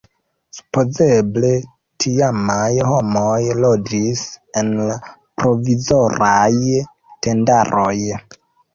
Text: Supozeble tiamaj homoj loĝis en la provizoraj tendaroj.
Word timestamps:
Supozeble 0.59 1.51
tiamaj 2.05 2.71
homoj 2.93 3.37
loĝis 3.67 4.27
en 4.65 4.75
la 4.83 4.99
provizoraj 5.45 6.53
tendaroj. 7.25 7.97